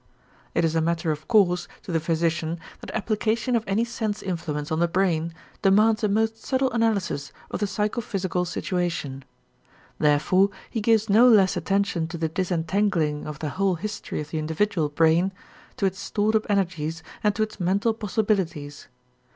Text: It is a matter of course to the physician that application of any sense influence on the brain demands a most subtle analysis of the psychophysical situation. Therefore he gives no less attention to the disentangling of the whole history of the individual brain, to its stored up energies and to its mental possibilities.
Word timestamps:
It 0.55 0.65
is 0.65 0.73
a 0.73 0.81
matter 0.81 1.11
of 1.11 1.27
course 1.27 1.67
to 1.83 1.91
the 1.91 1.99
physician 1.99 2.59
that 2.79 2.89
application 2.95 3.55
of 3.55 3.63
any 3.67 3.85
sense 3.85 4.23
influence 4.23 4.71
on 4.71 4.79
the 4.79 4.87
brain 4.87 5.31
demands 5.61 6.03
a 6.03 6.07
most 6.09 6.37
subtle 6.43 6.71
analysis 6.71 7.31
of 7.51 7.59
the 7.59 7.67
psychophysical 7.67 8.45
situation. 8.45 9.23
Therefore 9.99 10.49
he 10.71 10.81
gives 10.81 11.07
no 11.07 11.27
less 11.29 11.55
attention 11.55 12.07
to 12.07 12.17
the 12.17 12.29
disentangling 12.29 13.27
of 13.27 13.37
the 13.37 13.49
whole 13.49 13.75
history 13.75 14.19
of 14.19 14.31
the 14.31 14.39
individual 14.39 14.89
brain, 14.89 15.31
to 15.77 15.85
its 15.85 15.99
stored 15.99 16.35
up 16.35 16.47
energies 16.49 17.03
and 17.23 17.35
to 17.35 17.43
its 17.43 17.59
mental 17.59 17.93
possibilities. 17.93 18.87